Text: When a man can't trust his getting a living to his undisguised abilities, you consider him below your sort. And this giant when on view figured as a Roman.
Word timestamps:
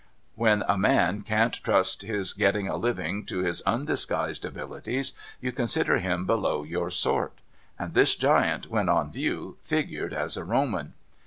When 0.33 0.63
a 0.67 0.79
man 0.79 1.21
can't 1.21 1.53
trust 1.53 2.01
his 2.01 2.33
getting 2.33 2.67
a 2.67 2.75
living 2.75 3.23
to 3.27 3.43
his 3.43 3.61
undisguised 3.67 4.45
abilities, 4.45 5.13
you 5.39 5.51
consider 5.51 5.99
him 5.99 6.25
below 6.25 6.63
your 6.63 6.89
sort. 6.89 7.33
And 7.77 7.93
this 7.93 8.15
giant 8.15 8.65
when 8.71 8.89
on 8.89 9.11
view 9.11 9.57
figured 9.61 10.11
as 10.11 10.37
a 10.37 10.43
Roman. 10.43 10.95